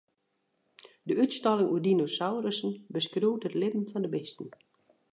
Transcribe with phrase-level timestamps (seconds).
[1.07, 4.47] De útstalling oer dinosaurussen beskriuwt it libben fan de bisten.